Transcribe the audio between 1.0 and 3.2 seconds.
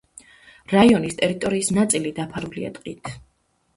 ტერიტორიის ნაწილი დაფარულია ტყით.